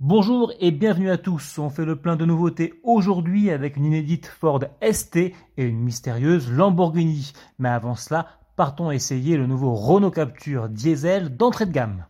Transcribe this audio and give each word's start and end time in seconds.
Bonjour 0.00 0.52
et 0.60 0.72
bienvenue 0.72 1.08
à 1.08 1.16
tous. 1.16 1.58
On 1.58 1.70
fait 1.70 1.86
le 1.86 1.96
plein 1.96 2.16
de 2.16 2.26
nouveautés 2.26 2.74
aujourd'hui 2.82 3.50
avec 3.50 3.78
une 3.78 3.86
inédite 3.86 4.26
Ford 4.26 4.60
ST 4.82 5.16
et 5.16 5.32
une 5.56 5.78
mystérieuse 5.78 6.52
Lamborghini. 6.52 7.32
Mais 7.58 7.70
avant 7.70 7.94
cela, 7.94 8.26
partons 8.56 8.90
essayer 8.90 9.38
le 9.38 9.46
nouveau 9.46 9.72
Renault 9.72 10.10
Capture 10.10 10.68
diesel 10.68 11.34
d'entrée 11.34 11.64
de 11.64 11.72
gamme. 11.72 12.04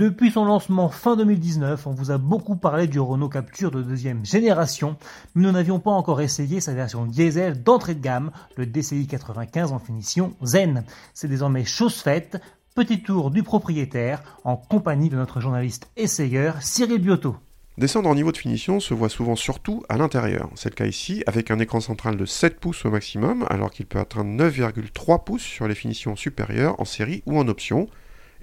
Depuis 0.00 0.30
son 0.30 0.46
lancement 0.46 0.88
fin 0.88 1.14
2019, 1.14 1.86
on 1.86 1.90
vous 1.90 2.10
a 2.10 2.16
beaucoup 2.16 2.56
parlé 2.56 2.86
du 2.86 2.98
Renault 2.98 3.28
Capture 3.28 3.70
de 3.70 3.82
deuxième 3.82 4.24
génération, 4.24 4.96
mais 5.34 5.42
nous 5.42 5.52
n'avions 5.52 5.78
pas 5.78 5.90
encore 5.90 6.22
essayé 6.22 6.62
sa 6.62 6.72
version 6.72 7.04
diesel 7.04 7.62
d'entrée 7.62 7.94
de 7.94 8.00
gamme, 8.00 8.30
le 8.56 8.64
DCI 8.64 9.06
95 9.06 9.72
en 9.72 9.78
finition 9.78 10.32
Zen. 10.42 10.84
C'est 11.12 11.28
désormais 11.28 11.66
chose 11.66 11.96
faite, 11.96 12.40
petit 12.74 13.02
tour 13.02 13.30
du 13.30 13.42
propriétaire 13.42 14.22
en 14.44 14.56
compagnie 14.56 15.10
de 15.10 15.16
notre 15.16 15.38
journaliste 15.38 15.90
essayeur 15.98 16.62
Cyril 16.62 17.02
Biotto. 17.02 17.36
Descendre 17.76 18.08
en 18.08 18.14
niveau 18.14 18.32
de 18.32 18.38
finition 18.38 18.80
se 18.80 18.94
voit 18.94 19.10
souvent 19.10 19.36
surtout 19.36 19.82
à 19.90 19.98
l'intérieur. 19.98 20.48
C'est 20.54 20.70
le 20.70 20.76
cas 20.76 20.86
ici, 20.86 21.22
avec 21.26 21.50
un 21.50 21.58
écran 21.58 21.80
central 21.80 22.16
de 22.16 22.24
7 22.24 22.58
pouces 22.58 22.86
au 22.86 22.90
maximum, 22.90 23.44
alors 23.50 23.70
qu'il 23.70 23.84
peut 23.84 23.98
atteindre 23.98 24.30
9,3 24.30 25.24
pouces 25.24 25.42
sur 25.42 25.68
les 25.68 25.74
finitions 25.74 26.16
supérieures 26.16 26.80
en 26.80 26.86
série 26.86 27.22
ou 27.26 27.38
en 27.38 27.46
option, 27.48 27.86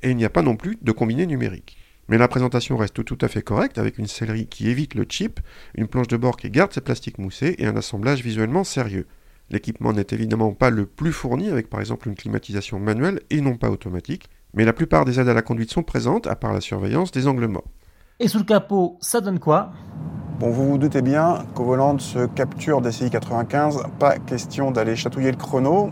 et 0.04 0.12
il 0.12 0.18
n'y 0.18 0.26
a 0.26 0.30
pas 0.30 0.42
non 0.42 0.56
plus 0.56 0.78
de 0.82 0.92
combiné 0.92 1.26
numérique. 1.26 1.78
Mais 2.10 2.18
la 2.18 2.28
présentation 2.28 2.78
reste 2.78 3.04
tout 3.04 3.18
à 3.22 3.28
fait 3.28 3.42
correcte 3.42 3.78
avec 3.78 3.98
une 3.98 4.08
sellerie 4.08 4.48
qui 4.48 4.70
évite 4.70 4.96
le 4.96 5.06
chip, 5.08 5.40
une 5.76 5.88
planche 5.88 6.08
de 6.08 6.18
bord 6.18 6.38
qui 6.38 6.50
garde 6.50 6.72
ses 6.72 6.82
plastiques 6.82 7.18
moussés 7.18 7.56
et 7.58 7.66
un 7.66 7.76
assemblage 7.76 8.24
visuellement 8.24 8.64
sérieux. 8.64 9.08
L'équipement 9.50 9.94
n'est 9.94 10.08
évidemment 10.12 10.54
pas 10.54 10.70
le 10.70 10.86
plus 10.86 11.12
fourni 11.12 11.50
avec 11.50 11.70
par 11.70 11.80
exemple 11.80 12.08
une 12.08 12.16
climatisation 12.16 12.80
manuelle 12.80 13.22
et 13.30 13.42
non 13.42 13.56
pas 13.58 13.70
automatique, 13.70 14.30
mais 14.54 14.66
la 14.66 14.74
plupart 14.74 15.06
des 15.06 15.20
aides 15.20 15.30
à 15.30 15.34
la 15.34 15.42
conduite 15.42 15.72
sont 15.72 15.84
présentes 15.84 16.28
à 16.28 16.36
part 16.36 16.54
la 16.54 16.62
surveillance 16.62 17.12
des 17.12 17.28
angles 17.28 17.48
morts. 17.48 17.68
Et 18.20 18.28
sous 18.28 18.40
le 18.40 18.46
capot, 18.46 18.98
ça 19.00 19.22
donne 19.22 19.40
quoi? 19.40 19.72
Bon, 20.40 20.50
vous 20.50 20.72
vous 20.72 20.78
doutez 20.78 21.02
bien 21.02 21.46
qu'au 21.54 21.66
volant 21.66 21.94
de 21.94 22.02
ce 22.02 22.26
Capture 22.26 22.82
DCI 22.82 23.10
95, 23.10 23.84
pas 24.00 24.18
question 24.18 24.72
d'aller 24.72 24.96
chatouiller 24.96 25.32
le 25.32 25.38
chrono, 25.38 25.92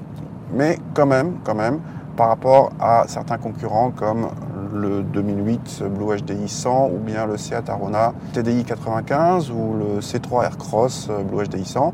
mais 0.53 0.79
quand 0.93 1.05
même, 1.05 1.39
quand 1.43 1.55
même, 1.55 1.81
par 2.15 2.29
rapport 2.29 2.71
à 2.79 3.05
certains 3.07 3.37
concurrents 3.37 3.91
comme 3.91 4.27
le 4.73 5.03
2008 5.03 5.83
Blue 5.89 6.15
HDI 6.17 6.47
100 6.47 6.89
ou 6.93 6.97
bien 6.97 7.25
le 7.25 7.37
Seat 7.37 7.69
Arona 7.69 8.13
TDI 8.33 8.63
95 8.63 9.51
ou 9.51 9.75
le 9.77 9.99
C3 10.01 10.45
Aircross 10.45 11.09
Blue 11.29 11.43
HDI 11.43 11.65
100, 11.65 11.93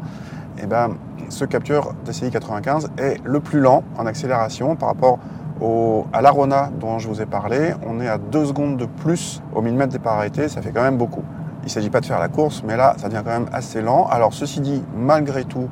et 0.62 0.66
ben, 0.66 0.96
ce 1.30 1.46
Capture 1.46 1.94
DCI 2.06 2.30
95 2.30 2.92
est 2.98 3.18
le 3.24 3.40
plus 3.40 3.60
lent 3.60 3.84
en 3.98 4.06
accélération 4.06 4.76
par 4.76 4.90
rapport 4.90 5.20
au, 5.62 6.06
à 6.12 6.22
l'Arona 6.22 6.70
dont 6.80 7.00
je 7.00 7.08
vous 7.08 7.22
ai 7.22 7.26
parlé. 7.26 7.74
On 7.88 8.02
est 8.02 8.08
à 8.08 8.18
2 8.18 8.46
secondes 8.46 8.78
de 8.78 8.86
plus 8.86 9.42
au 9.56 9.62
millimètre 9.62 9.98
des 9.98 10.08
arrêté, 10.08 10.50
ça 10.50 10.62
fait 10.62 10.72
quand 10.72 10.82
même 10.82 10.98
beaucoup. 10.98 11.24
Il 11.62 11.66
ne 11.66 11.70
s'agit 11.70 11.92
pas 11.92 12.02
de 12.02 12.06
faire 12.08 12.20
la 12.20 12.28
course, 12.28 12.64
mais 12.66 12.76
là, 12.76 12.95
ça 12.98 13.08
devient 13.08 13.22
quand 13.23 13.31
même 13.31 13.50
assez 13.54 13.81
lent. 13.81 14.08
Alors, 14.08 14.34
ceci 14.34 14.62
dit, 14.62 14.81
malgré 14.95 15.44
tout, 15.44 15.70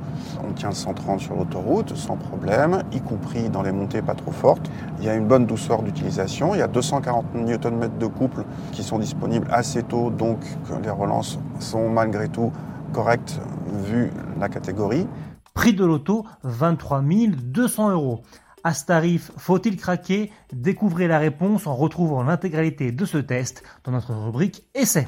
on 0.48 0.54
tient 0.54 0.72
130 0.72 1.20
sur 1.20 1.36
l'autoroute 1.36 1.96
sans 1.96 2.16
problème, 2.16 2.84
y 2.92 3.02
compris 3.02 3.50
dans 3.50 3.64
les 3.64 3.72
montées 3.72 4.04
pas 4.04 4.14
trop 4.14 4.32
fortes. 4.32 4.70
Il 5.00 5.06
y 5.06 5.10
a 5.10 5.16
une 5.16 5.26
bonne 5.26 5.48
douceur 5.48 5.82
d'utilisation. 5.82 6.54
Il 6.54 6.60
y 6.60 6.62
a 6.62 6.68
240 6.68 7.34
Nm 7.34 7.90
de 7.98 8.06
couple 8.06 8.44
qui 8.72 8.84
sont 8.84 9.00
disponibles 9.00 9.48
assez 9.52 9.82
tôt, 9.82 10.12
donc 10.12 10.38
les 10.84 10.92
relances 10.92 11.40
sont 11.60 11.90
malgré 11.90 12.30
tout 12.30 12.52
correctes 12.94 13.40
vu 13.86 14.12
la 14.40 14.48
catégorie. 14.48 15.08
Prix 15.56 15.74
de 15.74 15.86
l'auto, 15.86 16.26
23 16.44 17.02
200 17.02 17.92
euros. 17.92 18.22
À 18.64 18.74
ce 18.74 18.86
tarif, 18.86 19.32
faut-il 19.38 19.78
craquer? 19.78 20.32
Découvrez 20.54 21.08
la 21.08 21.18
réponse 21.18 21.66
en 21.66 21.76
retrouvant 21.76 22.24
l'intégralité 22.24 22.92
de 22.92 23.06
ce 23.06 23.18
test 23.18 23.64
dans 23.86 23.92
notre 23.92 24.14
rubrique 24.14 24.64
Essai. 24.76 25.08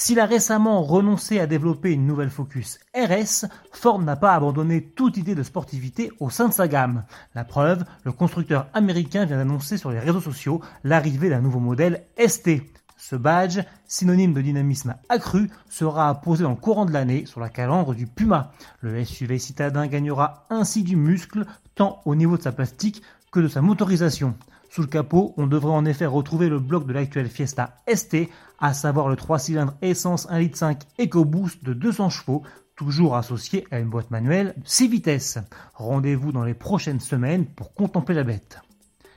S'il 0.00 0.20
a 0.20 0.26
récemment 0.26 0.80
renoncé 0.80 1.40
à 1.40 1.48
développer 1.48 1.90
une 1.90 2.06
nouvelle 2.06 2.30
Focus 2.30 2.78
RS, 2.94 3.48
Ford 3.72 3.98
n'a 3.98 4.14
pas 4.14 4.32
abandonné 4.32 4.80
toute 4.80 5.16
idée 5.16 5.34
de 5.34 5.42
sportivité 5.42 6.12
au 6.20 6.30
sein 6.30 6.46
de 6.46 6.52
sa 6.52 6.68
gamme. 6.68 7.02
La 7.34 7.42
preuve, 7.42 7.84
le 8.04 8.12
constructeur 8.12 8.68
américain 8.74 9.24
vient 9.24 9.38
d'annoncer 9.38 9.76
sur 9.76 9.90
les 9.90 9.98
réseaux 9.98 10.20
sociaux 10.20 10.60
l'arrivée 10.84 11.30
d'un 11.30 11.40
nouveau 11.40 11.58
modèle 11.58 12.04
ST. 12.16 12.62
Ce 12.96 13.16
badge, 13.16 13.58
synonyme 13.88 14.34
de 14.34 14.40
dynamisme 14.40 14.94
accru, 15.08 15.50
sera 15.68 16.22
dans 16.24 16.50
le 16.50 16.54
courant 16.54 16.86
de 16.86 16.92
l'année 16.92 17.26
sur 17.26 17.40
la 17.40 17.48
calandre 17.48 17.92
du 17.92 18.06
Puma. 18.06 18.52
Le 18.80 19.04
SUV 19.04 19.40
citadin 19.40 19.88
gagnera 19.88 20.46
ainsi 20.48 20.84
du 20.84 20.94
muscle, 20.94 21.44
tant 21.74 22.02
au 22.04 22.14
niveau 22.14 22.36
de 22.36 22.42
sa 22.42 22.52
plastique 22.52 23.02
que 23.32 23.40
de 23.40 23.48
sa 23.48 23.62
motorisation. 23.62 24.36
Sous 24.70 24.82
le 24.82 24.86
capot, 24.86 25.34
on 25.36 25.46
devrait 25.46 25.72
en 25.72 25.84
effet 25.84 26.06
retrouver 26.06 26.48
le 26.48 26.60
bloc 26.60 26.86
de 26.86 26.92
l'actuel 26.92 27.28
Fiesta 27.28 27.76
ST, 27.92 28.28
à 28.58 28.74
savoir 28.74 29.08
le 29.08 29.16
3 29.16 29.38
cylindres 29.38 29.74
essence 29.82 30.28
1.5 30.28 30.38
litre 30.38 30.86
EcoBoost 30.98 31.64
de 31.64 31.72
200 31.72 32.10
chevaux, 32.10 32.42
toujours 32.76 33.16
associé 33.16 33.66
à 33.70 33.78
une 33.78 33.88
boîte 33.88 34.10
manuelle 34.10 34.54
6 34.64 34.88
vitesses. 34.88 35.38
Rendez-vous 35.74 36.32
dans 36.32 36.44
les 36.44 36.54
prochaines 36.54 37.00
semaines 37.00 37.46
pour 37.46 37.72
contempler 37.74 38.14
la 38.14 38.24
bête. 38.24 38.60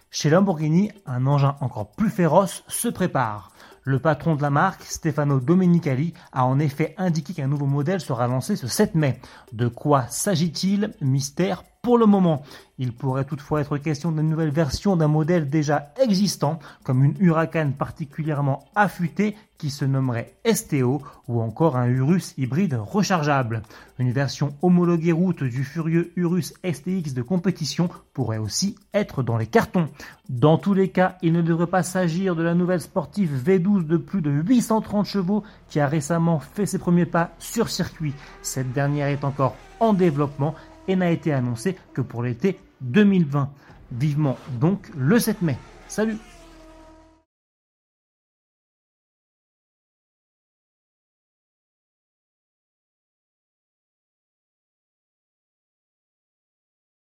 Chez 0.09 0.29
Lamborghini, 0.29 0.91
un 1.05 1.25
engin 1.27 1.55
encore 1.61 1.91
plus 1.91 2.09
féroce 2.09 2.63
se 2.67 2.87
prépare. 2.87 3.51
Le 3.83 3.99
patron 3.99 4.35
de 4.35 4.41
la 4.41 4.49
marque, 4.49 4.83
Stefano 4.83 5.39
Domenicali, 5.39 6.13
a 6.33 6.45
en 6.45 6.59
effet 6.59 6.93
indiqué 6.97 7.33
qu'un 7.33 7.47
nouveau 7.47 7.65
modèle 7.65 8.01
sera 8.01 8.27
lancé 8.27 8.55
ce 8.55 8.67
7 8.67 8.95
mai. 8.95 9.19
De 9.53 9.67
quoi 9.67 10.07
s'agit-il? 10.07 10.93
Mystère 11.01 11.63
pour 11.81 11.97
le 11.97 12.05
moment. 12.05 12.43
Il 12.77 12.93
pourrait 12.93 13.25
toutefois 13.25 13.61
être 13.61 13.77
question 13.77 14.11
d'une 14.11 14.29
nouvelle 14.29 14.51
version 14.51 14.95
d'un 14.95 15.07
modèle 15.07 15.49
déjà 15.49 15.93
existant, 16.01 16.59
comme 16.83 17.03
une 17.03 17.15
Huracan 17.19 17.71
particulièrement 17.77 18.65
affûtée 18.75 19.35
qui 19.57 19.69
se 19.69 19.85
nommerait 19.85 20.33
STO 20.51 21.01
ou 21.27 21.41
encore 21.41 21.77
un 21.77 21.87
Urus 21.87 22.33
hybride 22.37 22.79
rechargeable. 22.79 23.61
Une 23.99 24.11
version 24.11 24.55
homologuée 24.61 25.11
route 25.11 25.43
du 25.43 25.63
furieux 25.63 26.11
Urus 26.15 26.53
STX 26.63 27.13
de 27.13 27.21
compétition 27.21 27.89
pourrait 28.13 28.39
aussi 28.39 28.75
être 28.93 29.21
dans 29.21 29.37
les 29.37 29.45
cartons. 29.45 29.87
Dans 30.29 30.57
tous 30.57 30.73
les 30.73 30.89
cas, 30.89 31.17
il 31.21 31.33
ne 31.33 31.43
devrait 31.43 31.67
pas 31.67 31.83
s'agir 31.83 32.35
de 32.35 32.43
la 32.43 32.55
nouvelle 32.55 32.81
sportive 32.81 33.39
V12 33.43 33.85
de 33.85 33.97
plus 33.97 34.21
de 34.21 34.31
830 34.31 35.05
chevaux 35.05 35.43
qui 35.69 35.79
a 35.79 35.87
récemment 35.87 36.39
fait 36.39 36.65
ses 36.65 36.79
premiers 36.79 37.05
pas 37.05 37.31
sur 37.37 37.69
circuit. 37.69 38.13
Cette 38.41 38.71
dernière 38.73 39.07
est 39.07 39.23
encore 39.23 39.55
en 39.79 39.93
développement 39.93 40.55
et 40.87 40.95
n'a 40.95 41.11
été 41.11 41.33
annoncé 41.33 41.77
que 41.93 42.01
pour 42.01 42.23
l'été 42.23 42.59
2020. 42.81 43.49
Vivement 43.91 44.37
donc 44.59 44.89
le 44.95 45.19
7 45.19 45.41
mai. 45.41 45.57
Salut 45.87 46.17